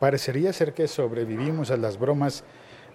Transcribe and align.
Parecería 0.00 0.52
ser 0.54 0.72
que 0.72 0.88
sobrevivimos 0.88 1.70
a 1.70 1.76
las 1.76 1.98
bromas 1.98 2.42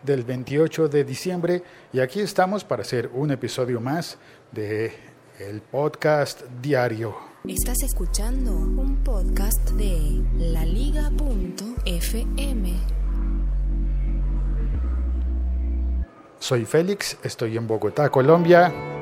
del 0.01 0.23
28 0.23 0.87
de 0.87 1.03
diciembre 1.03 1.61
y 1.93 1.99
aquí 1.99 2.19
estamos 2.19 2.63
para 2.63 2.81
hacer 2.81 3.11
un 3.13 3.29
episodio 3.29 3.79
más 3.79 4.17
de 4.51 4.91
el 5.39 5.61
podcast 5.61 6.41
diario. 6.63 7.15
Estás 7.47 7.83
escuchando 7.83 8.51
un 8.55 9.03
podcast 9.03 9.69
de 9.71 10.23
laliga.fm. 10.35 11.03
Soy 16.39 16.65
Félix, 16.65 17.19
estoy 17.23 17.55
en 17.55 17.67
Bogotá, 17.67 18.09
Colombia. 18.09 18.94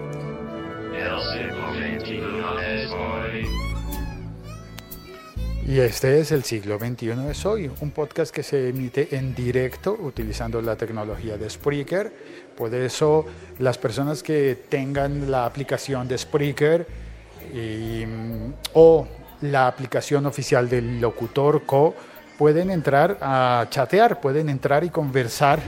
Y 5.65 5.79
este 5.79 6.19
es 6.19 6.33
el 6.33 6.43
siglo 6.43 6.77
XXI 6.77 7.15
de 7.15 7.33
Soy, 7.33 7.71
un 7.79 7.91
podcast 7.91 8.35
que 8.35 8.43
se 8.43 8.67
emite 8.67 9.15
en 9.15 9.33
directo 9.33 9.93
utilizando 9.93 10.61
la 10.61 10.75
tecnología 10.75 11.37
de 11.37 11.49
Spreaker. 11.49 12.11
Por 12.57 12.75
eso 12.75 13.25
las 13.59 13.77
personas 13.77 14.23
que 14.23 14.57
tengan 14.67 15.31
la 15.31 15.45
aplicación 15.45 16.07
de 16.09 16.17
Spreaker 16.17 16.85
o 18.73 19.07
la 19.41 19.67
aplicación 19.67 20.25
oficial 20.25 20.67
del 20.67 20.99
locutor 20.99 21.63
Co 21.65 21.95
pueden 22.37 22.69
entrar 22.69 23.17
a 23.21 23.65
chatear, 23.69 24.19
pueden 24.19 24.49
entrar 24.49 24.83
y 24.83 24.89
conversar 24.89 25.61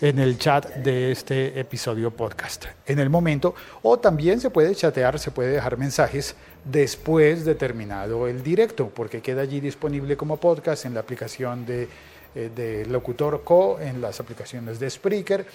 en 0.00 0.18
el 0.18 0.38
chat 0.38 0.66
de 0.76 1.10
este 1.10 1.58
episodio 1.58 2.12
podcast 2.12 2.66
en 2.86 3.00
el 3.00 3.10
momento 3.10 3.54
o 3.82 3.98
también 3.98 4.40
se 4.40 4.50
puede 4.50 4.74
chatear, 4.74 5.18
se 5.18 5.32
puede 5.32 5.50
dejar 5.50 5.76
mensajes 5.76 6.36
después 6.64 7.44
de 7.44 7.54
terminado 7.56 8.28
el 8.28 8.42
directo 8.42 8.90
porque 8.94 9.20
queda 9.20 9.42
allí 9.42 9.60
disponible 9.60 10.16
como 10.16 10.36
podcast 10.36 10.84
en 10.84 10.94
la 10.94 11.00
aplicación 11.00 11.66
de, 11.66 11.88
eh, 12.34 12.50
de 12.54 12.86
Locutor 12.86 13.42
Co, 13.42 13.80
en 13.80 14.00
las 14.00 14.20
aplicaciones 14.20 14.78
de 14.78 14.88
Spreaker 14.88 15.46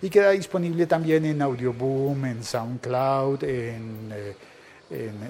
y 0.00 0.10
queda 0.10 0.30
disponible 0.30 0.86
también 0.86 1.24
en 1.24 1.40
Audioboom, 1.40 2.24
en 2.26 2.44
SoundCloud, 2.44 3.44
en... 3.44 4.08
Eh, 4.12 4.34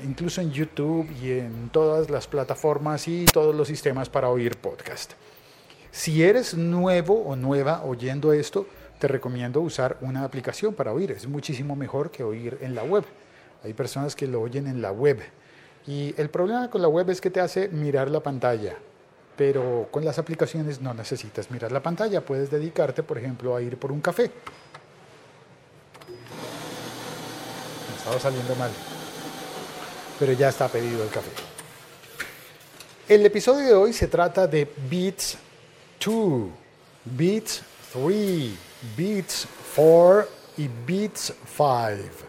incluso 0.05 0.41
en 0.41 0.51
YouTube 0.51 1.09
y 1.23 1.31
en 1.39 1.69
todas 1.71 2.11
las 2.11 2.27
plataformas 2.27 3.07
y 3.07 3.27
todos 3.27 3.55
los 3.55 3.69
sistemas 3.69 4.09
para 4.09 4.29
oír 4.29 4.57
podcast. 4.57 5.13
Si 5.93 6.23
eres 6.23 6.55
nuevo 6.55 7.23
o 7.23 7.37
nueva 7.37 7.85
oyendo 7.85 8.33
esto, 8.33 8.67
te 8.99 9.07
recomiendo 9.07 9.61
usar 9.61 9.99
una 10.01 10.25
aplicación 10.25 10.75
para 10.75 10.91
oír. 10.91 11.11
Es 11.11 11.29
muchísimo 11.29 11.77
mejor 11.77 12.11
que 12.11 12.25
oír 12.25 12.57
en 12.63 12.75
la 12.75 12.83
web. 12.83 13.05
Hay 13.63 13.75
personas 13.75 14.17
que 14.17 14.27
lo 14.27 14.41
oyen 14.41 14.67
en 14.67 14.81
la 14.81 14.91
web. 14.91 15.21
Y 15.87 16.15
el 16.17 16.31
problema 16.31 16.71
con 16.71 16.81
la 16.81 16.89
web 16.89 17.11
es 17.11 17.21
que 17.21 17.29
te 17.31 17.41
hace 17.41 17.69
mirar 17.69 18.11
la 18.11 18.21
pantalla. 18.21 18.75
Pero 19.37 19.89
con 19.91 20.03
las 20.03 20.19
aplicaciones 20.19 20.81
no 20.81 20.95
necesitas 20.95 21.51
mirar 21.51 21.71
la 21.73 21.83
pantalla. 21.83 22.25
Puedes 22.25 22.51
dedicarte, 22.51 23.03
por 23.03 23.19
ejemplo, 23.19 23.55
a 23.55 23.61
ir 23.61 23.77
por 23.77 23.93
un 23.93 24.01
café. 24.01 24.31
Me 27.91 27.97
estaba 27.99 28.19
saliendo 28.19 28.55
mal. 28.55 28.71
Pero 30.19 30.33
ya 30.33 30.49
está 30.49 30.69
pedido 30.69 31.03
el 31.03 31.11
café. 31.11 31.31
El 33.09 33.27
episodio 33.27 33.67
de 33.67 33.75
hoy 33.75 33.93
se 33.93 34.09
trata 34.09 34.47
de 34.47 34.73
Beats 34.89 35.37
2, 36.05 36.49
Beats 37.05 37.63
3, 37.93 38.51
Beats 38.97 39.47
4 39.77 40.29
y 40.59 40.69
Beats 40.87 41.33
5. 41.57 42.29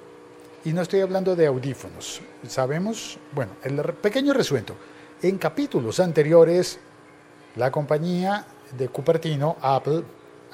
Y 0.66 0.74
no 0.74 0.82
estoy 0.82 1.02
hablando 1.02 1.36
de 1.36 1.48
audífonos. 1.48 2.22
Sabemos, 2.48 3.18
bueno, 3.34 3.54
el 3.64 3.82
pequeño 3.96 4.34
resuento. 4.34 4.76
En 5.22 5.38
capítulos 5.38 6.00
anteriores, 6.00 6.80
la 7.56 7.72
compañía 7.72 8.46
de 8.78 8.90
Cupertino, 8.90 9.58
Apple, 9.62 10.04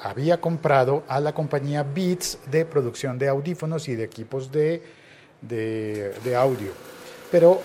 había 0.02 0.40
comprado 0.40 1.04
a 1.06 1.20
la 1.20 1.34
compañía 1.34 1.82
Beats 1.82 2.38
de 2.50 2.64
producción 2.64 3.18
de 3.18 3.28
audífonos 3.28 3.88
y 3.88 3.96
de 3.96 4.04
equipos 4.04 4.50
de, 4.50 4.82
de, 5.42 6.36
audio. 6.36 6.72
Pero 7.30 7.60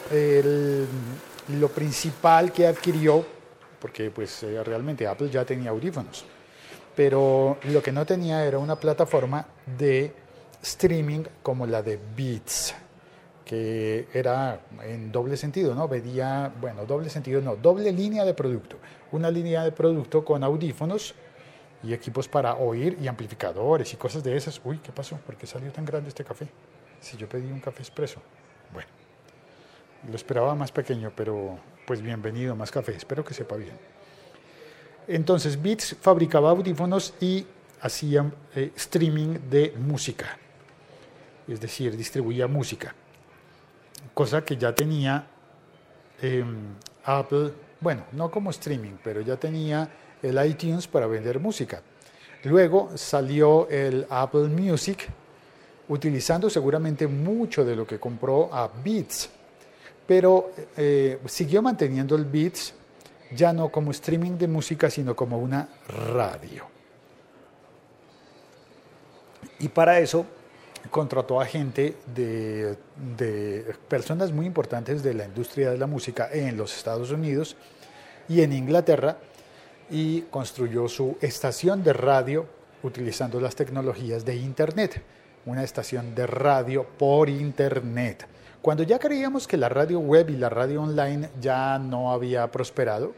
lo 1.48 1.70
principal 1.70 2.52
que 2.52 2.68
adquirió 2.68 3.35
porque 3.80 4.12
pues 4.12 4.44
eh, 4.44 4.64
realmente 4.64 5.08
Apple 5.08 5.30
ya 5.30 5.46
tenía 5.46 5.72
audífonos, 5.72 6.26
pero 6.96 7.58
lo 7.64 7.82
que 7.82 7.92
no 7.92 8.06
tenía 8.06 8.46
era 8.46 8.58
una 8.58 8.76
plataforma 8.76 9.46
de 9.78 10.14
streaming 10.62 11.24
como 11.44 11.66
la 11.68 11.82
de 11.82 12.00
Beats, 12.16 12.74
que 13.46 14.08
era 14.14 14.62
en 14.84 15.12
doble 15.12 15.38
sentido, 15.38 15.76
¿no? 15.76 15.88
Veía, 15.88 16.52
bueno, 16.60 16.86
doble 16.86 17.10
sentido 17.10 17.42
no, 17.42 17.56
doble 17.56 17.92
línea 17.92 18.26
de 18.26 18.34
producto, 18.34 18.78
una 19.12 19.30
línea 19.30 19.64
de 19.64 19.72
producto 19.72 20.26
con 20.26 20.44
audífonos 20.44 21.14
y 21.84 21.94
equipos 21.94 22.28
para 22.28 22.56
oír 22.56 22.98
y 23.00 23.08
amplificadores 23.08 23.94
y 23.94 23.98
cosas 23.98 24.24
de 24.24 24.36
esas. 24.36 24.60
Uy, 24.64 24.80
¿qué 24.80 24.92
pasó? 24.92 25.18
¿Por 25.18 25.36
qué 25.36 25.46
salió 25.46 25.72
tan 25.72 25.86
grande 25.86 26.10
este 26.10 26.24
café? 26.24 26.48
Si 27.00 27.16
yo 27.16 27.30
pedí 27.30 27.52
un 27.52 27.60
café 27.60 27.82
expreso. 27.82 28.20
Bueno, 28.74 28.90
lo 30.10 30.16
esperaba 30.16 30.56
más 30.56 30.72
pequeño, 30.72 31.12
pero 31.16 31.60
pues 31.86 32.02
bienvenido, 32.02 32.56
más 32.56 32.72
café, 32.72 32.94
espero 32.96 33.24
que 33.24 33.34
sepa 33.34 33.56
bien. 33.56 33.74
Entonces, 35.08 35.62
Beats 35.62 35.96
fabricaba 36.02 36.50
audífonos 36.50 37.14
y 37.20 37.46
hacía 37.82 38.32
eh, 38.56 38.72
streaming 38.76 39.38
de 39.50 39.74
música, 39.78 40.38
es 41.48 41.60
decir, 41.60 41.96
distribuía 41.96 42.48
música, 42.48 42.96
cosa 44.14 44.44
que 44.44 44.58
ya 44.58 44.74
tenía 44.74 45.28
em, 46.22 46.74
Apple, 47.04 47.52
bueno, 47.80 48.06
no 48.14 48.32
como 48.32 48.50
streaming, 48.50 48.98
pero 49.04 49.22
ya 49.22 49.38
tenía 49.38 49.88
el 50.24 50.44
iTunes 50.44 50.88
para 50.88 51.06
vender 51.06 51.40
música. 51.40 51.84
Luego 52.44 52.92
salió 52.96 53.70
el 53.70 54.08
Apple 54.10 54.48
Music, 54.48 55.08
utilizando 55.88 56.50
seguramente 56.50 57.06
mucho 57.06 57.64
de 57.64 57.76
lo 57.76 57.86
que 57.86 58.00
compró 58.00 58.52
a 58.52 58.68
Beats 58.84 59.30
pero 60.08 60.52
eh, 60.78 61.20
siguió 61.26 61.62
manteniendo 61.62 62.16
el 62.16 62.26
Beats 62.26 62.74
ya 63.32 63.54
no 63.54 63.70
como 63.70 63.92
streaming 63.92 64.38
de 64.38 64.48
música, 64.48 64.90
sino 64.90 65.16
como 65.16 65.38
una 65.38 65.68
radio. 65.88 66.66
Y 69.60 69.70
para 69.70 70.00
eso 70.00 70.26
contrató 70.92 71.42
a 71.42 71.46
gente 71.46 71.96
de, 72.14 72.78
de, 73.18 73.76
personas 73.88 74.32
muy 74.32 74.46
importantes 74.46 75.02
de 75.02 75.14
la 75.14 75.26
industria 75.26 75.72
de 75.72 75.78
la 75.78 75.88
música 75.88 76.30
en 76.32 76.56
los 76.56 76.76
Estados 76.78 77.12
Unidos 77.12 77.58
y 78.30 78.42
en 78.42 78.54
Inglaterra 78.54 79.18
y 79.90 80.22
construyó 80.24 80.88
su 80.88 81.18
estación 81.22 81.84
de 81.84 81.94
radio 81.94 82.46
utilizando 82.84 83.40
las 83.40 83.56
tecnologías 83.56 84.26
de 84.26 84.36
Internet, 84.36 85.02
una 85.46 85.64
estación 85.64 86.14
de 86.16 86.28
radio 86.28 86.86
por 86.98 87.30
Internet. 87.30 88.28
Cuando 88.66 88.82
ya 88.82 88.98
creíamos 88.98 89.48
que 89.48 89.58
la 89.58 89.70
radio 89.70 90.00
web 90.00 90.28
y 90.32 90.38
la 90.38 90.50
radio 90.50 90.82
online 90.82 91.30
ya 91.40 91.78
no 91.78 92.12
había 92.12 92.50
prosperado, 92.50 93.14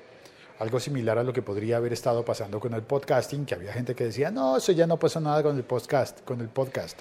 algo 0.59 0.77
similar 0.77 1.17
a 1.19 1.23
lo 1.23 1.31
que 1.31 1.41
podría 1.41 1.77
haber 1.77 1.93
estado 1.93 2.25
pasando 2.25 2.59
con 2.59 2.73
el 2.73 2.81
podcasting, 2.81 3.45
que 3.45 3.55
había 3.55 3.71
gente 3.71 3.95
que 3.95 4.03
decía, 4.03 4.29
no, 4.29 4.57
eso 4.57 4.73
ya 4.73 4.85
no 4.85 4.99
pasó 4.99 5.21
nada 5.21 5.41
con 5.41 5.55
el 5.55 5.63
podcast, 5.63 6.19
con 6.25 6.41
el 6.41 6.49
podcast. 6.49 6.99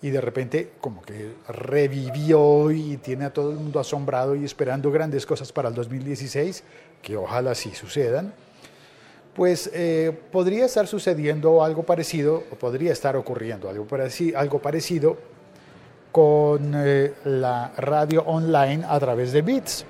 Y 0.00 0.08
de 0.08 0.22
repente 0.22 0.72
como 0.80 1.02
que 1.02 1.34
revivió 1.48 2.70
y 2.70 2.96
tiene 2.96 3.26
a 3.26 3.34
todo 3.34 3.50
el 3.50 3.56
mundo 3.56 3.78
asombrado 3.78 4.34
y 4.34 4.46
esperando 4.46 4.90
grandes 4.90 5.26
cosas 5.26 5.52
para 5.52 5.68
el 5.68 5.74
2016, 5.74 6.64
que 7.02 7.18
ojalá 7.18 7.54
sí 7.54 7.74
sucedan. 7.74 8.32
Pues 9.34 9.70
eh, 9.74 10.18
podría 10.32 10.64
estar 10.64 10.86
sucediendo 10.86 11.62
algo 11.62 11.82
parecido, 11.82 12.42
o 12.50 12.54
podría 12.54 12.92
estar 12.92 13.16
ocurriendo 13.16 13.68
algo, 13.68 13.86
algo 14.34 14.62
parecido 14.62 15.35
con 16.16 16.72
eh, 16.74 17.12
la 17.24 17.72
radio 17.76 18.22
online 18.22 18.86
a 18.88 18.98
través 18.98 19.32
de 19.32 19.42
Beats. 19.42 19.84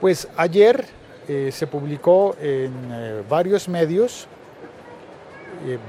Pues 0.00 0.26
ayer 0.36 0.84
eh, 1.28 1.50
se 1.52 1.68
publicó 1.68 2.34
en 2.40 2.72
eh, 2.90 3.22
varios 3.30 3.68
medios, 3.68 4.26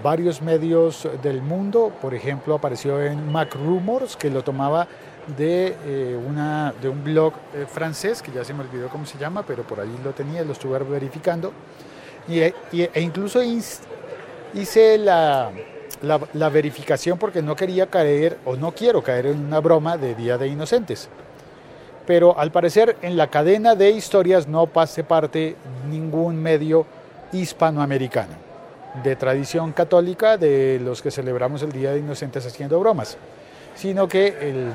varios 0.04 0.44
medios 0.44 1.10
del 1.24 1.42
mundo, 1.42 1.92
por 2.00 2.14
ejemplo 2.14 2.54
apareció 2.54 3.02
en 3.02 3.32
Mac 3.32 3.56
Rumors, 3.56 4.16
que 4.16 4.30
lo 4.30 4.44
tomaba 4.44 4.88
de, 5.36 5.76
una, 6.26 6.74
de 6.80 6.88
un 6.88 7.04
blog 7.04 7.34
francés, 7.68 8.22
que 8.22 8.32
ya 8.32 8.44
se 8.44 8.54
me 8.54 8.62
olvidó 8.62 8.90
cómo 8.90 9.08
se 9.08 9.18
llama, 9.18 9.44
pero 9.46 9.64
por 9.64 9.80
ahí 9.80 10.00
lo 10.04 10.12
tenía, 10.12 10.44
lo 10.44 10.54
estuve 10.54 10.78
verificando, 10.80 11.52
y, 12.28 12.40
e 12.40 13.02
incluso 13.02 13.42
hice 13.44 14.98
la, 15.00 15.52
la, 16.02 16.50
verificación 16.50 17.18
porque 17.18 17.42
no 17.42 17.56
quería 17.56 17.88
caer 17.88 18.38
o 18.46 18.56
no 18.56 18.72
quiero 18.74 19.04
caer 19.04 19.28
en 19.28 19.46
una 19.46 19.60
broma 19.60 19.98
de 19.98 20.16
Día 20.16 20.38
de 20.38 20.48
Inocentes. 20.48 21.10
Pero 22.06 22.40
al 22.40 22.52
parecer 22.52 22.98
en 23.02 23.18
la 23.18 23.28
cadena 23.28 23.76
de 23.76 23.92
historias 23.92 24.48
no 24.48 24.68
pase 24.68 25.04
parte 25.04 25.56
ningún 25.90 26.42
medio 26.42 26.86
hispanoamericano 27.34 28.34
de 29.04 29.16
tradición 29.16 29.74
católica 29.74 30.38
de 30.38 30.80
los 30.84 31.02
que 31.02 31.12
celebramos 31.12 31.62
el 31.62 31.72
Día 31.72 31.92
de 31.92 32.00
Inocentes 32.00 32.46
haciendo 32.46 32.80
bromas, 32.80 33.18
sino 33.76 34.08
que 34.08 34.72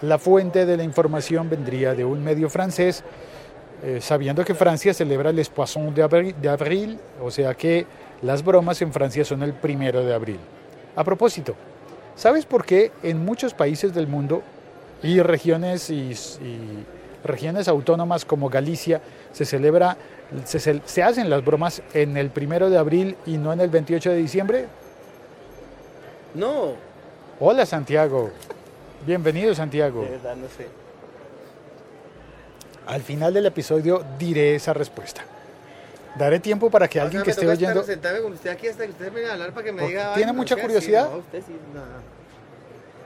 la 0.00 0.18
fuente 0.18 0.66
de 0.66 0.76
la 0.76 0.82
información 0.82 1.48
vendría 1.48 1.94
de 1.94 2.04
un 2.04 2.24
medio 2.24 2.48
francés 2.48 3.04
eh, 3.84 4.00
sabiendo 4.00 4.44
que 4.44 4.54
Francia 4.54 4.94
celebra 4.94 5.30
el 5.30 5.44
Poisson 5.52 5.92
de 5.92 6.34
de 6.40 6.48
abril, 6.48 6.98
o 7.20 7.32
sea 7.32 7.54
que 7.54 7.84
las 8.22 8.44
bromas 8.44 8.80
en 8.82 8.92
Francia 8.92 9.24
son 9.24 9.42
el 9.42 9.52
primero 9.52 10.04
de 10.04 10.14
abril. 10.14 10.38
A 10.96 11.04
propósito, 11.04 11.54
¿sabes 12.16 12.46
por 12.46 12.64
qué 12.64 12.92
en 13.02 13.24
muchos 13.24 13.52
países 13.52 13.92
del 13.92 14.06
mundo 14.06 14.42
y 15.02 15.20
regiones 15.20 15.90
y, 15.90 16.12
y 16.12 16.86
regiones 17.24 17.68
autónomas 17.68 18.24
como 18.24 18.48
Galicia 18.48 19.00
se 19.32 19.44
celebra 19.44 19.96
se, 20.44 20.80
se, 20.84 21.02
hacen 21.02 21.28
las 21.28 21.44
bromas 21.44 21.82
en 21.92 22.16
el 22.16 22.30
primero 22.30 22.70
de 22.70 22.78
abril 22.78 23.16
y 23.26 23.36
no 23.36 23.52
en 23.52 23.60
el 23.60 23.68
28 23.68 24.10
de 24.10 24.16
diciembre? 24.16 24.66
No. 26.34 26.72
Hola 27.38 27.66
Santiago. 27.66 28.30
Bienvenido 29.04 29.54
Santiago. 29.54 30.02
De 30.02 30.10
verdad 30.10 30.36
no 30.36 30.48
sé. 30.48 30.68
Al 32.86 33.02
final 33.02 33.34
del 33.34 33.46
episodio 33.46 34.04
diré 34.18 34.54
esa 34.54 34.72
respuesta. 34.72 35.22
Daré 36.18 36.38
tiempo 36.40 36.70
para 36.70 36.88
que 36.88 37.00
alguien 37.00 37.22
O 37.22 37.24
sea, 37.24 37.34
que 37.34 37.40
esté 37.40 37.46
oyendo... 37.48 37.80
estar- 37.80 37.94
sentarme 37.94 38.20
con 38.20 38.32
usted 38.32 38.50
aquí 38.50 38.68
hasta 38.68 38.84
que 38.84 38.90
usted 38.90 39.12
venga 39.12 39.30
a 39.30 39.32
hablar 39.32 39.52
para 39.52 39.64
que 39.64 39.72
me 39.72 39.80
Porque 39.82 39.94
diga. 39.94 40.14
tiene 40.14 40.30
"Ay, 40.30 40.36
mucha 40.36 40.56
curiosidad". 40.56 41.10
no, 41.10 41.18
usted 41.18 41.42
sí, 41.46 41.56
no. 41.74 41.80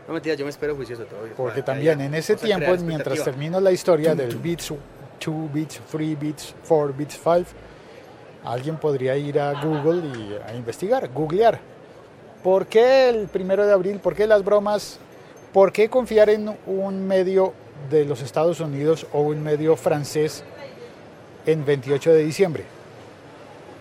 No, 0.08 0.14
mentira, 0.14 0.34
yo 0.36 0.44
me 0.44 0.50
espero 0.50 0.74
juicioso 0.76 1.04
todavía. 1.04 1.32
Porque 1.36 1.62
Para 1.62 1.74
también 1.74 2.00
en 2.00 2.14
ese 2.14 2.36
tiempo, 2.36 2.72
mientras 2.82 3.22
termino 3.24 3.60
la 3.60 3.72
historia 3.72 4.14
del 4.14 4.36
Beats 4.36 4.68
2 5.24 5.52
Beats, 5.52 5.80
3 5.90 6.20
Beats, 6.20 6.54
4 6.68 6.94
Beats, 6.96 7.14
5, 7.22 7.44
alguien 8.44 8.76
podría 8.76 9.16
ir 9.16 9.40
a 9.40 9.60
Google 9.60 10.06
y 10.16 10.36
a 10.48 10.54
investigar, 10.54 11.08
googlear. 11.12 11.58
¿Por 12.44 12.66
qué 12.66 13.08
el 13.08 13.26
primero 13.26 13.66
de 13.66 13.72
abril? 13.72 13.98
¿Por 13.98 14.14
qué 14.14 14.26
las 14.26 14.44
bromas? 14.44 14.98
¿Por 15.52 15.72
qué 15.72 15.88
confiar 15.88 16.30
en 16.30 16.56
un 16.66 17.06
medio 17.08 17.52
de 17.90 18.04
los 18.04 18.22
Estados 18.22 18.60
Unidos 18.60 19.06
o 19.12 19.22
un 19.22 19.42
medio 19.42 19.74
francés 19.76 20.44
en 21.46 21.64
28 21.64 22.12
de 22.12 22.24
diciembre? 22.24 22.64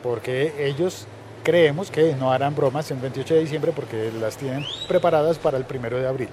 Porque 0.05 0.53
ellos 0.59 1.07
creemos 1.43 1.89
que 1.89 2.13
no 2.13 2.31
harán 2.31 2.55
bromas 2.55 2.91
en 2.91 3.01
28 3.01 3.33
de 3.33 3.39
diciembre 3.39 3.71
porque 3.75 4.11
las 4.11 4.37
tienen 4.37 4.63
preparadas 4.87 5.39
para 5.39 5.57
el 5.57 5.65
primero 5.65 5.97
de 5.97 6.07
abril. 6.07 6.29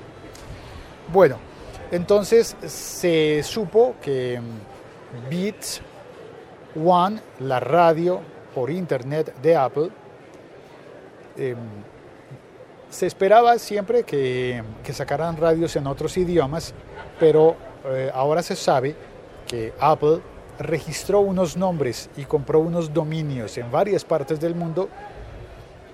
Bueno, 1.10 1.38
entonces 1.90 2.54
se 2.66 3.42
supo 3.42 3.94
que 4.02 4.38
mm, 4.38 5.30
Beats 5.30 5.80
One, 6.84 7.18
la 7.40 7.60
radio 7.60 8.20
por 8.54 8.70
internet 8.70 9.34
de 9.40 9.56
Apple, 9.56 9.88
em, 11.38 11.56
se 12.90 13.06
esperaba 13.06 13.58
siempre 13.58 14.02
que, 14.02 14.62
que 14.84 14.92
sacaran 14.92 15.38
radios 15.38 15.74
en 15.76 15.86
otros 15.86 16.14
idiomas, 16.18 16.74
pero 17.18 17.56
eh, 17.86 18.10
ahora 18.12 18.42
se 18.42 18.54
sabe 18.54 18.94
que 19.48 19.72
Apple 19.80 20.20
registró 20.58 21.20
unos 21.20 21.56
nombres 21.56 22.10
y 22.16 22.24
compró 22.24 22.60
unos 22.60 22.92
dominios 22.92 23.56
en 23.58 23.70
varias 23.70 24.04
partes 24.04 24.40
del 24.40 24.54
mundo 24.54 24.88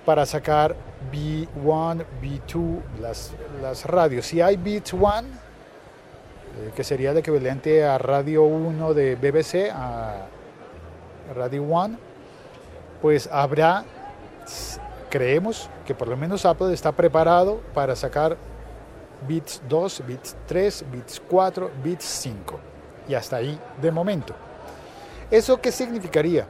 para 0.05 0.25
sacar 0.25 0.75
B1, 1.11 2.03
B2, 2.21 2.79
las, 3.01 3.31
las 3.61 3.85
radios. 3.85 4.25
Si 4.25 4.41
hay 4.41 4.57
Beats 4.57 4.93
One, 4.93 5.27
eh, 5.27 6.71
que 6.75 6.83
sería 6.83 7.11
el 7.11 7.17
equivalente 7.17 7.85
a 7.85 7.97
Radio 7.97 8.43
1 8.43 8.93
de 8.93 9.15
BBC, 9.15 9.71
a 9.71 10.25
Radio 11.35 11.63
One, 11.63 11.97
pues 13.01 13.29
habrá, 13.31 13.85
creemos 15.09 15.69
que 15.85 15.93
por 15.93 16.07
lo 16.07 16.17
menos 16.17 16.45
Apple 16.45 16.73
está 16.73 16.91
preparado 16.91 17.61
para 17.73 17.95
sacar 17.95 18.35
Beats 19.27 19.61
2, 19.69 20.03
Beats 20.07 20.35
3, 20.47 20.85
Beats 20.91 21.21
4, 21.29 21.71
Beats 21.83 22.05
5. 22.05 22.59
Y 23.07 23.13
hasta 23.13 23.37
ahí 23.37 23.59
de 23.81 23.91
momento. 23.91 24.33
¿Eso 25.31 25.61
qué 25.61 25.71
significaría? 25.71 26.47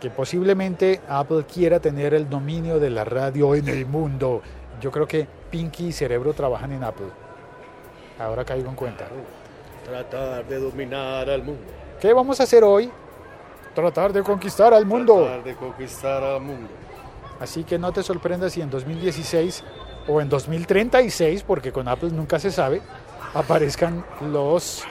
Que 0.00 0.10
posiblemente 0.10 1.00
Apple 1.08 1.44
quiera 1.52 1.80
tener 1.80 2.14
el 2.14 2.28
dominio 2.28 2.78
de 2.78 2.90
la 2.90 3.04
radio 3.04 3.54
en 3.54 3.68
el 3.68 3.86
mundo. 3.86 4.42
Yo 4.80 4.90
creo 4.90 5.06
que 5.06 5.26
Pinky 5.50 5.86
y 5.86 5.92
Cerebro 5.92 6.34
trabajan 6.34 6.72
en 6.72 6.84
Apple. 6.84 7.08
Ahora 8.18 8.44
caigo 8.44 8.68
en 8.68 8.76
cuenta. 8.76 9.06
Tratar 9.84 10.46
de 10.46 10.58
dominar 10.58 11.30
al 11.30 11.42
mundo. 11.42 11.62
¿Qué 12.00 12.12
vamos 12.12 12.38
a 12.40 12.42
hacer 12.42 12.62
hoy? 12.62 12.90
Tratar 13.74 14.12
de 14.12 14.22
conquistar 14.22 14.74
al 14.74 14.84
mundo. 14.84 15.24
Tratar 15.24 15.44
de 15.44 15.54
conquistar 15.56 16.22
al 16.22 16.40
mundo. 16.42 16.68
Así 17.40 17.64
que 17.64 17.78
no 17.78 17.92
te 17.92 18.02
sorprendas 18.02 18.52
si 18.52 18.60
en 18.60 18.70
2016 18.70 19.64
o 20.08 20.20
en 20.20 20.28
2036, 20.28 21.42
porque 21.42 21.72
con 21.72 21.88
Apple 21.88 22.10
nunca 22.10 22.38
se 22.38 22.50
sabe, 22.50 22.82
aparezcan 23.34 24.04
los... 24.32 24.84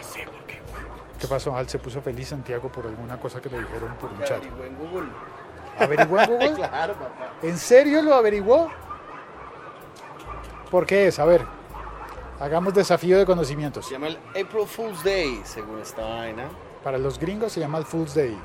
¿Qué 1.20 1.28
pasó? 1.28 1.56
Al 1.56 1.68
se 1.68 1.80
puso 1.80 2.02
feliz 2.02 2.28
Santiago 2.30 2.70
por 2.72 2.86
alguna 2.86 3.20
cosa 3.20 3.42
que 3.42 3.50
le 3.50 3.60
dijeron 3.60 3.96
por 4.00 4.12
un 4.12 4.20
chat. 4.24 4.38
Averigüé 4.44 4.68
en 4.68 4.78
Google. 4.78 5.10
¿Averiguó 5.80 6.20
en 6.20 6.28
Google? 6.32 6.54
Claro, 6.54 6.94
papá. 6.94 7.32
¿En 7.42 7.58
serio 7.58 8.02
lo 8.02 8.14
averiguó? 8.14 8.70
¿Por 10.70 10.86
qué 10.86 11.08
es? 11.08 11.18
A 11.20 11.26
ver, 11.26 11.42
hagamos 12.40 12.74
desafío 12.74 13.18
de 13.18 13.26
conocimientos. 13.26 13.86
Se 13.88 13.94
llama 13.94 14.08
el 14.08 14.18
April 14.30 14.68
Fool's 14.68 15.04
Day, 15.04 15.42
según 15.44 15.80
esta 15.80 16.04
vaina. 16.04 16.50
Para 16.84 16.98
los 16.98 17.18
gringos 17.20 17.52
se 17.54 17.60
llama 17.60 17.78
el 17.80 17.86
Fool's 17.86 18.14
Day. 18.14 18.38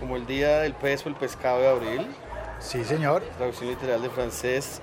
Como 0.00 0.16
el 0.16 0.26
día 0.26 0.60
del 0.60 0.74
pez 0.74 1.04
o 1.04 1.08
el 1.08 1.16
pescado 1.16 1.60
de 1.60 1.68
abril. 1.68 2.06
Sí, 2.60 2.84
señor. 2.84 3.22
Traducción 3.36 3.68
literal 3.70 4.00
de 4.00 4.10
francés. 4.10 4.80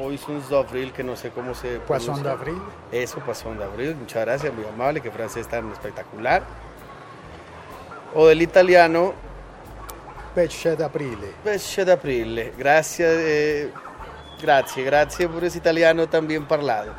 Poissons 0.00 0.48
d'avril, 0.48 0.92
que 0.92 1.04
no 1.04 1.14
sé 1.14 1.28
cómo 1.28 1.54
se 1.54 1.78
Poisson 1.80 2.22
d'avril. 2.22 2.58
Eso, 2.90 3.20
Poisson 3.20 3.58
d'avril. 3.58 3.94
Muchas 3.96 4.24
gracias, 4.24 4.54
muy 4.54 4.64
amable, 4.64 5.02
que 5.02 5.10
francés 5.10 5.46
tan 5.46 5.70
espectacular. 5.70 6.42
O 8.14 8.26
del 8.26 8.40
italiano, 8.40 9.12
Pesce 10.34 10.74
d'aprile. 10.74 11.34
pesce 11.44 11.84
d'aprile. 11.84 12.54
Gracias, 12.56 13.14
eh, 13.14 13.70
grazie, 14.40 14.84
grazie 14.84 15.28
por 15.28 15.44
ese 15.44 15.58
italiano 15.58 16.08
tan 16.08 16.26
bien 16.26 16.46
parlado. 16.46 16.94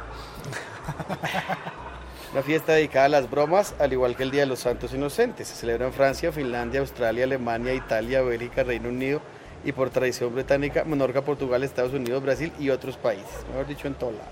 Una 2.33 2.43
fiesta 2.43 2.73
dedicada 2.73 3.05
a 3.05 3.09
las 3.09 3.27
bromas, 3.27 3.73
al 3.79 3.93
igual 3.93 4.15
que 4.15 4.21
el 4.21 4.29
Día 4.29 4.41
de 4.41 4.47
los 4.47 4.59
Santos 4.59 4.93
Inocentes. 4.93 5.47
Se 5.47 5.55
celebra 5.55 5.87
en 5.87 5.93
Francia, 5.93 6.31
Finlandia, 6.31 6.81
Australia, 6.81 7.23
Alemania, 7.23 7.73
Italia, 7.73 8.21
Bélgica, 8.21 8.61
Reino 8.61 8.89
Unido 8.89 9.21
y 9.63 9.71
por 9.71 9.89
tradición 9.89 10.33
británica, 10.33 10.83
Menorca, 10.83 11.21
Portugal, 11.21 11.63
Estados 11.63 11.93
Unidos, 11.93 12.21
Brasil 12.23 12.51
y 12.59 12.69
otros 12.69 12.97
países. 12.97 13.29
Mejor 13.49 13.67
dicho, 13.67 13.87
en 13.87 13.93
todo 13.95 14.11
lado. 14.11 14.23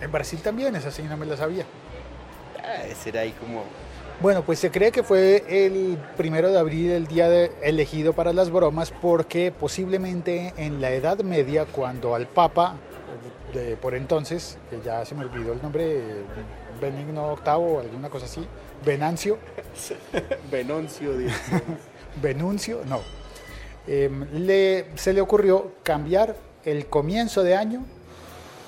En 0.00 0.10
Brasil 0.10 0.40
también, 0.42 0.74
esa 0.76 0.90
sí 0.90 1.02
no 1.02 1.16
me 1.16 1.26
la 1.26 1.36
sabía. 1.36 1.64
Ah, 2.62 2.82
ese 2.84 3.10
era 3.10 3.20
ahí 3.20 3.32
como... 3.32 3.62
Bueno, 4.20 4.42
pues 4.42 4.58
se 4.60 4.70
cree 4.70 4.92
que 4.92 5.02
fue 5.02 5.44
el 5.48 5.98
primero 6.16 6.50
de 6.50 6.58
abril 6.58 6.90
el 6.92 7.06
día 7.08 7.28
de- 7.28 7.50
elegido 7.62 8.12
para 8.12 8.32
las 8.32 8.50
bromas 8.50 8.92
porque 8.92 9.50
posiblemente 9.52 10.54
en 10.56 10.80
la 10.80 10.90
Edad 10.92 11.18
Media, 11.20 11.64
cuando 11.66 12.14
al 12.14 12.26
Papa, 12.28 12.76
de, 13.52 13.76
por 13.76 13.94
entonces, 13.94 14.56
que 14.70 14.80
ya 14.84 15.04
se 15.04 15.14
me 15.16 15.24
olvidó 15.24 15.52
el 15.52 15.60
nombre, 15.62 16.00
Benigno 16.80 17.34
VIII 17.36 17.54
o 17.54 17.80
alguna 17.80 18.08
cosa 18.08 18.26
así, 18.26 18.46
Venancio, 18.84 19.38
Venoncio, 20.50 21.16
dice. 21.16 21.34
Venuncio, 22.22 22.80
no, 22.86 23.00
em, 23.86 24.26
le, 24.32 24.86
se 24.96 25.12
le 25.12 25.20
ocurrió 25.20 25.72
cambiar 25.82 26.36
el 26.64 26.86
comienzo 26.86 27.42
de 27.42 27.56
año, 27.56 27.84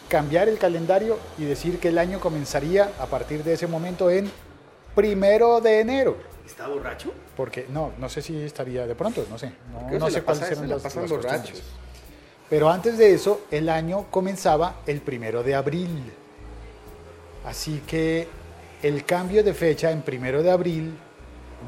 cambiar 0.09 0.49
el 0.49 0.59
calendario 0.59 1.19
y 1.39 1.45
decir 1.45 1.79
que 1.79 1.89
el 1.89 1.99
año 1.99 2.21
comenzaría 2.21 2.91
a 2.99 3.07
partir 3.07 3.43
de 3.43 3.55
ese 3.55 3.67
momento 3.67 4.11
en 4.11 4.31
primero 4.95 5.61
de 5.61 5.81
enero. 5.81 6.17
¿Está 6.45 6.69
borracho? 6.69 7.13
Porque 7.37 7.67
no, 7.69 7.93
no 7.99 8.09
sé 8.09 8.23
si 8.23 8.41
estaría 8.43 8.87
de 8.87 8.95
pronto, 8.95 9.27
no 9.29 9.39
sé. 9.39 9.53
No, 9.99 10.11
sé 10.11 10.23
cuáles 10.23 10.51
eran 10.51 10.69
las, 10.69 10.83
las 10.83 11.11
borrachos. 11.11 11.63
Pero 12.49 12.71
antes 12.71 12.97
de 12.97 13.13
eso, 13.13 13.43
el 13.51 13.69
año 13.69 14.07
comenzaba 14.11 14.77
el 14.87 15.01
primero 15.01 15.43
de 15.43 15.55
abril. 15.55 16.13
Así 17.45 17.83
que 17.87 18.29
el 18.83 19.05
cambio 19.05 19.43
de 19.43 19.53
fecha 19.53 19.91
en 19.91 20.03
primero 20.03 20.43
de 20.43 20.51
abril, 20.51 20.97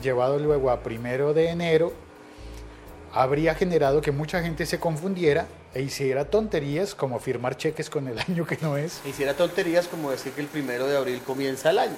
llevado 0.03 0.39
luego 0.39 0.71
a 0.71 0.81
primero 0.83 1.35
de 1.35 1.49
enero, 1.49 1.93
habría 3.13 3.55
generado 3.55 4.01
que 4.01 4.13
mucha 4.13 4.43
gente 4.43 4.67
se 4.67 4.79
confundiera 4.79 5.47
e 5.75 5.83
hiciera 5.83 6.25
tonterías 6.27 6.95
como 6.95 7.19
firmar 7.19 7.57
cheques 7.57 7.89
con 7.91 8.09
el 8.09 8.19
año 8.29 8.47
que 8.47 8.59
no 8.61 8.77
es. 8.77 9.01
Hiciera 9.07 9.35
tonterías 9.35 9.87
como 9.89 10.11
decir 10.11 10.33
que 10.33 10.41
el 10.41 10.47
primero 10.49 10.87
de 10.87 10.97
abril 10.97 11.21
comienza 11.25 11.71
el 11.71 11.79
año. 11.79 11.97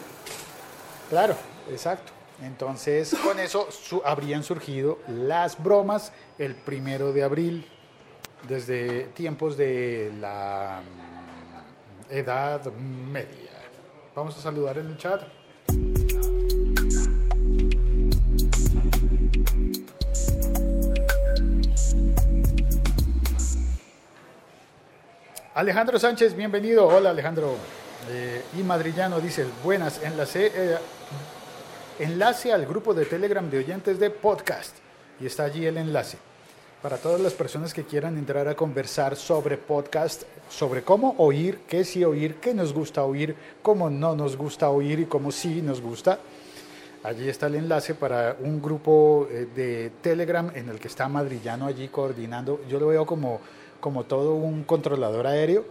Claro, 1.09 1.35
exacto. 1.71 2.13
Entonces, 2.43 3.15
con 3.23 3.39
eso 3.39 3.69
su- 3.71 4.03
habrían 4.05 4.43
surgido 4.43 4.99
las 5.09 5.63
bromas 5.63 6.13
el 6.39 6.55
primero 6.55 7.13
de 7.13 7.23
abril, 7.23 7.69
desde 8.49 9.05
tiempos 9.15 9.57
de 9.59 10.11
la 10.21 10.81
mm, 12.09 12.15
Edad 12.15 12.65
Media. 12.73 13.51
Vamos 14.15 14.39
a 14.39 14.41
saludar 14.41 14.79
en 14.79 14.87
el 14.87 14.97
chat. 14.97 15.23
Alejandro 25.61 25.99
Sánchez, 25.99 26.35
bienvenido. 26.35 26.87
Hola 26.87 27.11
Alejandro. 27.11 27.55
Eh, 28.11 28.41
y 28.59 28.63
Madrillano 28.63 29.21
dice, 29.21 29.45
buenas, 29.63 30.03
en 30.03 30.17
la, 30.17 30.25
se- 30.25 30.47
eh, 30.55 30.79
enlace 31.99 32.51
al 32.51 32.65
grupo 32.65 32.95
de 32.95 33.05
Telegram 33.05 33.51
de 33.51 33.59
oyentes 33.59 34.01
de 34.01 34.09
podcast. 34.09 34.75
Y 35.21 35.27
está 35.27 35.45
allí 35.45 35.67
el 35.67 35.77
enlace. 35.77 36.17
Para 36.81 36.97
todas 36.97 37.21
las 37.21 37.35
personas 37.35 37.75
que 37.75 37.85
quieran 37.85 38.17
entrar 38.17 38.49
a 38.49 38.55
conversar 38.55 39.17
sobre 39.17 39.59
podcast, 39.59 40.23
sobre 40.49 40.81
cómo 40.81 41.15
oír, 41.19 41.59
qué 41.69 41.85
sí 41.85 42.03
oír, 42.07 42.37
qué 42.37 42.55
nos 42.55 42.73
gusta 42.73 43.05
oír, 43.05 43.37
cómo 43.61 43.91
no 43.91 44.17
nos 44.17 44.39
gusta 44.39 44.71
oír 44.71 45.01
y 45.01 45.05
cómo 45.05 45.31
sí 45.31 45.61
nos 45.61 45.83
gusta. 45.83 46.21
Allí 47.03 47.31
está 47.31 47.47
el 47.47 47.55
enlace 47.55 47.95
para 47.95 48.37
un 48.41 48.61
grupo 48.61 49.27
eh, 49.31 49.49
de 49.55 49.91
Telegram 50.03 50.51
en 50.55 50.69
el 50.69 50.79
que 50.79 50.89
está 50.89 51.09
Madrillano 51.09 51.67
allí 51.67 51.89
coordinando. 51.89 52.61
Yo 52.69 52.79
lo 52.79 52.89
veo 52.89 53.07
como, 53.07 53.41
como 53.81 54.05
todo 54.05 54.35
un 54.35 54.65
controlador 54.65 55.27
aéreo. 55.27 55.65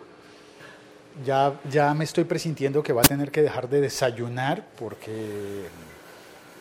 Ya, 1.23 1.59
ya 1.69 1.93
me 1.93 2.05
estoy 2.05 2.23
presintiendo 2.23 2.81
que 2.81 2.93
va 2.93 3.01
a 3.01 3.03
tener 3.05 3.29
que 3.29 3.43
dejar 3.43 3.69
de 3.69 3.81
desayunar 3.81 4.65
porque 4.79 5.67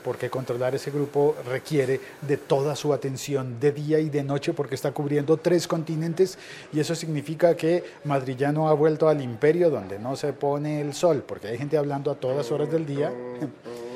porque 0.04 0.30
controlar 0.30 0.74
ese 0.74 0.90
grupo 0.90 1.34
requiere 1.46 2.00
de 2.22 2.36
toda 2.36 2.76
su 2.76 2.94
atención 2.94 3.58
de 3.60 3.72
día 3.72 3.98
y 3.98 4.08
de 4.08 4.22
noche 4.22 4.54
porque 4.54 4.74
está 4.74 4.92
cubriendo 4.92 5.36
tres 5.36 5.66
continentes 5.66 6.38
y 6.72 6.80
eso 6.80 6.94
significa 6.94 7.56
que 7.56 7.84
Madrillano 8.04 8.68
ha 8.68 8.74
vuelto 8.74 9.08
al 9.08 9.20
imperio 9.20 9.70
donde 9.70 9.98
no 9.98 10.16
se 10.16 10.32
pone 10.32 10.80
el 10.80 10.94
sol, 10.94 11.24
porque 11.26 11.48
hay 11.48 11.58
gente 11.58 11.76
hablando 11.76 12.10
a 12.10 12.14
todas 12.14 12.50
horas 12.52 12.70
del 12.70 12.86
día 12.86 13.12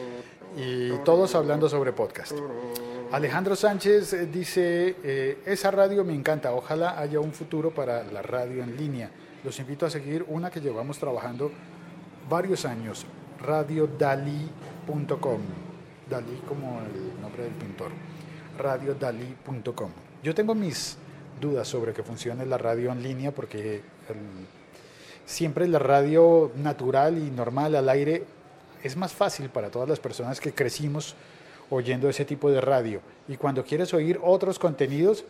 y 0.56 0.90
todos 1.04 1.34
hablando 1.34 1.68
sobre 1.68 1.92
podcast. 1.92 2.32
Alejandro 3.12 3.56
Sánchez 3.56 4.14
eh, 4.14 4.26
dice, 4.26 4.96
eh, 5.02 5.38
esa 5.44 5.70
radio 5.70 6.04
me 6.04 6.14
encanta, 6.14 6.54
ojalá 6.54 6.98
haya 6.98 7.20
un 7.20 7.32
futuro 7.32 7.70
para 7.70 8.04
la 8.04 8.22
radio 8.22 8.62
en 8.62 8.76
línea. 8.76 9.10
Los 9.44 9.58
invito 9.58 9.84
a 9.84 9.90
seguir 9.90 10.24
una 10.28 10.50
que 10.50 10.60
llevamos 10.60 10.98
trabajando 10.98 11.50
varios 12.30 12.64
años, 12.64 13.04
radiodali.com. 13.38 15.40
Dalí 16.08 16.42
como 16.48 16.80
el 16.80 17.20
nombre 17.20 17.42
del 17.42 17.52
pintor, 17.52 17.90
radiodalí.com. 18.58 19.90
Yo 20.22 20.34
tengo 20.34 20.54
mis 20.54 20.96
dudas 21.38 21.68
sobre 21.68 21.92
que 21.92 22.02
funcione 22.02 22.46
la 22.46 22.56
radio 22.56 22.92
en 22.92 23.02
línea 23.02 23.32
porque 23.32 23.82
siempre 25.26 25.68
la 25.68 25.78
radio 25.78 26.50
natural 26.56 27.18
y 27.18 27.30
normal 27.30 27.74
al 27.74 27.88
aire 27.88 28.24
es 28.82 28.96
más 28.96 29.12
fácil 29.12 29.48
para 29.48 29.70
todas 29.70 29.88
las 29.88 30.00
personas 30.00 30.40
que 30.40 30.52
crecimos 30.52 31.14
oyendo 31.70 32.08
ese 32.08 32.24
tipo 32.24 32.50
de 32.50 32.60
radio. 32.60 33.00
Y 33.28 33.36
cuando 33.36 33.64
quieres 33.64 33.94
oír 33.94 34.18
otros 34.22 34.58
contenidos, 34.58 35.24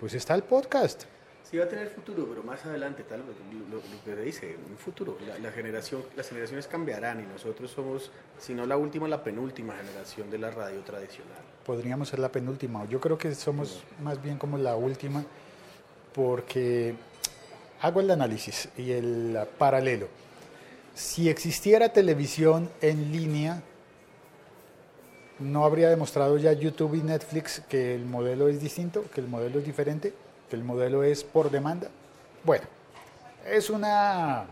pues 0.00 0.14
está 0.14 0.34
el 0.34 0.42
podcast. 0.42 1.04
Sí 1.50 1.58
va 1.58 1.64
a 1.64 1.68
tener 1.68 1.88
futuro, 1.88 2.26
pero 2.28 2.42
más 2.42 2.64
adelante, 2.64 3.04
tal 3.04 3.22
vez, 3.22 3.36
lo, 3.70 3.76
lo 3.76 4.04
que 4.04 4.22
dice, 4.22 4.56
un 4.68 4.76
futuro. 4.76 5.16
La, 5.26 5.38
la 5.38 5.52
generación, 5.52 6.02
las 6.16 6.28
generaciones 6.28 6.66
cambiarán 6.66 7.20
y 7.20 7.26
nosotros 7.26 7.70
somos, 7.70 8.10
si 8.38 8.54
no 8.54 8.66
la 8.66 8.76
última, 8.76 9.06
la 9.08 9.22
penúltima 9.22 9.74
generación 9.74 10.30
de 10.30 10.38
la 10.38 10.50
radio 10.50 10.80
tradicional. 10.80 11.36
Podríamos 11.64 12.08
ser 12.08 12.18
la 12.18 12.30
penúltima. 12.30 12.84
Yo 12.86 13.00
creo 13.00 13.18
que 13.18 13.34
somos 13.34 13.84
más 14.02 14.22
bien 14.22 14.38
como 14.38 14.58
la 14.58 14.74
última 14.74 15.24
porque 16.14 16.94
hago 17.82 18.00
el 18.00 18.10
análisis 18.10 18.68
y 18.78 18.92
el 18.92 19.38
paralelo. 19.58 20.08
Si 20.94 21.28
existiera 21.28 21.88
televisión 21.88 22.70
en 22.80 23.10
línea, 23.10 23.62
no 25.40 25.64
habría 25.64 25.90
demostrado 25.90 26.38
ya 26.38 26.52
YouTube 26.52 26.94
y 26.94 27.02
Netflix 27.02 27.62
que 27.68 27.96
el 27.96 28.04
modelo 28.04 28.46
es 28.46 28.60
distinto, 28.60 29.04
que 29.12 29.20
el 29.20 29.26
modelo 29.26 29.58
es 29.58 29.64
diferente, 29.64 30.14
que 30.48 30.54
el 30.54 30.62
modelo 30.62 31.02
es 31.02 31.24
por 31.24 31.50
demanda. 31.50 31.88
Bueno, 32.44 32.64
es 33.44 33.70
una 33.70 34.46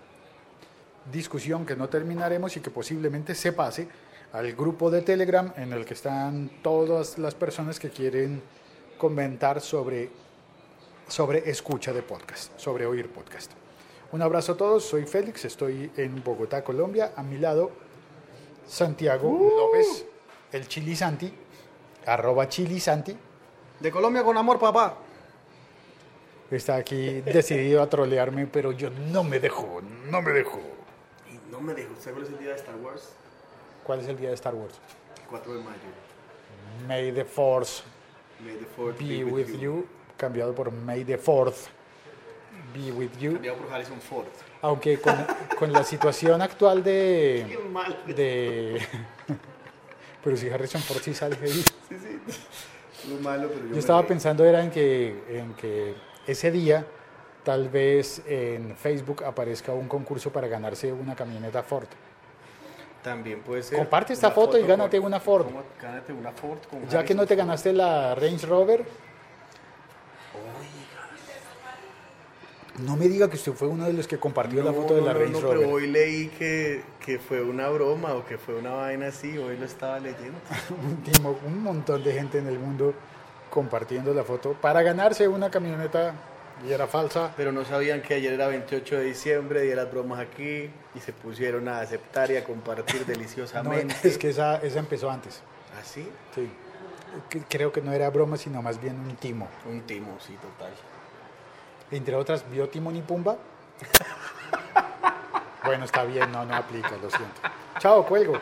discusión 1.12 1.64
que 1.64 1.76
no 1.76 1.88
terminaremos 1.88 2.56
y 2.56 2.60
que 2.60 2.70
posiblemente 2.70 3.36
se 3.36 3.52
pase 3.52 3.86
al 4.32 4.52
grupo 4.54 4.90
de 4.90 5.02
Telegram 5.02 5.52
en 5.56 5.72
el 5.72 5.84
que 5.84 5.94
están 5.94 6.50
todas 6.60 7.18
las 7.18 7.36
personas 7.36 7.78
que 7.78 7.90
quieren 7.90 8.42
comentar 8.98 9.60
sobre, 9.60 10.10
sobre 11.06 11.48
escucha 11.48 11.92
de 11.92 12.02
podcast, 12.02 12.58
sobre 12.58 12.84
oír 12.84 13.08
podcast. 13.08 13.52
Un 14.12 14.20
abrazo 14.20 14.52
a 14.52 14.56
todos, 14.58 14.84
soy 14.84 15.06
Félix, 15.06 15.46
estoy 15.46 15.90
en 15.96 16.22
Bogotá, 16.22 16.62
Colombia. 16.62 17.12
A 17.16 17.22
mi 17.22 17.38
lado, 17.38 17.70
Santiago 18.66 19.30
López, 19.56 20.04
el 20.52 20.68
Chili 20.68 20.94
Santi, 20.94 21.32
arroba 22.04 22.46
Chili 22.46 22.78
Santi, 22.78 23.16
De 23.80 23.90
Colombia 23.90 24.22
con 24.22 24.36
amor, 24.36 24.58
papá. 24.60 24.96
está 26.50 26.76
aquí 26.76 27.22
decidido 27.22 27.80
a 27.80 27.88
trolearme, 27.88 28.46
pero 28.46 28.72
yo 28.72 28.90
no 28.90 29.24
me 29.24 29.40
dejo, 29.40 29.80
no 30.10 30.20
me 30.20 30.32
dejo. 30.32 30.60
Y 31.30 31.50
no 31.50 31.62
me 31.62 31.72
dejo, 31.72 31.94
¿sabes 31.98 32.12
cuál 32.12 32.24
es 32.26 32.32
el 32.32 32.38
día 32.38 32.50
de 32.50 32.56
Star 32.56 32.76
Wars? 32.76 33.08
¿Cuál 33.82 34.00
es 34.00 34.08
el 34.08 34.18
día 34.18 34.28
de 34.28 34.34
Star 34.34 34.54
Wars? 34.54 34.74
4 35.30 35.54
de 35.54 35.58
mayo. 35.60 35.78
May 36.86 37.12
the 37.12 37.24
Force 37.24 37.82
May 38.44 38.56
the 38.56 38.66
fourth 38.66 38.98
be 38.98 39.24
with 39.24 39.58
you, 39.58 39.86
cambiado 40.18 40.54
por 40.54 40.70
May 40.70 41.04
the 41.04 41.16
Fourth 41.16 41.68
be 42.74 42.92
with 42.92 43.10
you. 43.18 43.34
Cambiado 43.34 43.58
por 43.58 43.72
Harrison 43.72 44.00
Ford. 44.00 44.26
Aunque 44.60 44.98
con, 45.00 45.14
con 45.58 45.72
la 45.72 45.84
situación 45.84 46.40
actual 46.42 46.82
de, 46.82 47.58
de... 48.14 48.80
Pero 50.24 50.36
si 50.36 50.48
Harrison 50.48 50.80
Ford 50.80 51.00
sí 51.02 51.14
sale 51.14 51.36
ahí. 51.42 51.50
Sí, 51.50 51.64
sí. 51.90 52.20
Lo 53.10 53.20
malo, 53.20 53.48
pero 53.48 53.66
yo, 53.66 53.72
Yo 53.72 53.78
estaba 53.80 54.06
pensando 54.06 54.44
era 54.44 54.62
en 54.62 54.70
que, 54.70 55.24
en 55.28 55.54
que 55.54 55.94
ese 56.26 56.52
día 56.52 56.86
tal 57.42 57.68
vez 57.68 58.22
en 58.26 58.76
Facebook 58.76 59.24
aparezca 59.24 59.72
un 59.72 59.88
concurso 59.88 60.30
para 60.30 60.46
ganarse 60.46 60.92
una 60.92 61.16
camioneta 61.16 61.64
Ford. 61.64 61.88
También 63.02 63.40
puede 63.40 63.64
ser. 63.64 63.78
Comparte 63.78 64.12
esta 64.12 64.28
una 64.28 64.34
foto 64.34 64.58
y 64.58 64.62
gánate 64.62 65.00
una 65.00 65.18
Ford. 65.18 65.46
Gánate 65.80 66.12
una 66.12 66.30
Ford 66.30 66.58
con 66.70 66.88
Ya 66.88 67.04
que 67.04 67.14
no 67.14 67.22
Harrison 67.22 67.26
te 67.26 67.34
ganaste 67.34 67.72
la 67.72 68.14
Range 68.14 68.46
Rover. 68.46 68.84
No 72.78 72.96
me 72.96 73.06
diga 73.08 73.28
que 73.28 73.36
usted 73.36 73.52
fue 73.52 73.68
uno 73.68 73.84
de 73.84 73.92
los 73.92 74.08
que 74.08 74.18
compartió 74.18 74.62
la 74.64 74.70
No, 74.72 74.76
foto 74.82 74.94
de 74.94 75.02
la 75.02 75.12
no, 75.12 75.18
Range 75.20 75.32
no, 75.32 75.40
Rover. 75.40 75.58
pero 75.58 75.70
hoy 75.70 75.86
leí 75.88 76.28
que, 76.28 76.82
que 77.04 77.18
fue 77.18 77.42
una 77.42 77.68
broma 77.68 78.14
o 78.14 78.24
que 78.24 78.38
fue 78.38 78.54
una 78.54 78.70
vaina 78.70 79.08
así, 79.08 79.36
hoy 79.36 79.56
lo 79.58 79.66
estaba 79.66 80.00
leyendo. 80.00 80.38
un, 80.82 81.02
timo- 81.04 81.36
un 81.46 81.62
montón 81.62 82.02
de 82.02 82.12
gente 82.12 82.38
en 82.38 82.46
el 82.46 82.58
mundo 82.58 82.94
compartiendo 83.50 84.14
la 84.14 84.24
foto 84.24 84.54
para 84.54 84.80
ganarse 84.82 85.28
una 85.28 85.50
camioneta 85.50 86.14
y 86.66 86.72
era 86.72 86.86
falsa. 86.86 87.32
Pero 87.36 87.52
no 87.52 87.64
sabían 87.66 88.00
que 88.00 88.14
ayer 88.14 88.32
era 88.32 88.46
28 88.46 88.96
de 88.98 89.04
diciembre, 89.04 89.60
de 89.66 89.74
las 89.76 89.90
bromas 89.90 90.20
aquí, 90.20 90.70
y 90.94 91.00
se 91.00 91.12
pusieron 91.12 91.68
a 91.68 91.80
aceptar 91.80 92.30
y 92.30 92.36
a 92.36 92.44
compartir 92.44 93.00
No, 93.06 93.06
deliciosamente. 93.06 93.96
es 94.08 94.16
que 94.16 94.30
esa, 94.30 94.56
esa 94.62 94.78
empezó 94.78 95.10
antes. 95.10 95.42
¿Así? 95.78 96.08
Sí. 96.34 96.48
Que- 97.28 97.42
Creo 97.48 97.70
que 97.70 97.82
no 97.82 97.92
era 97.92 98.08
broma, 98.08 98.38
sino 98.38 98.62
más 98.62 98.80
bien 98.80 98.98
un 98.98 99.14
timo. 99.16 99.46
Un 99.70 99.82
timo, 99.82 100.16
sí, 100.26 100.32
total. 100.40 100.72
Entre 101.92 102.16
otras, 102.16 102.44
¿vio 102.50 102.68
Timón 102.68 102.96
y 102.96 103.02
Pumba? 103.02 103.36
bueno, 105.64 105.84
está 105.84 106.04
bien, 106.04 106.32
no, 106.32 106.44
no 106.44 106.56
aplica, 106.56 106.90
lo 106.92 107.10
siento. 107.10 107.40
Chao, 107.78 108.04
cuelgo. 108.06 108.38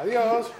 Adiós. 0.00 0.52